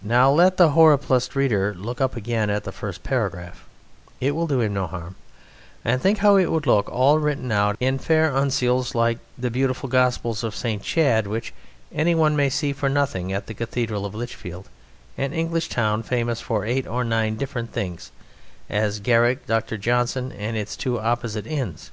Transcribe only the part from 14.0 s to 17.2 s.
of Lichfield, an English town famous for eight or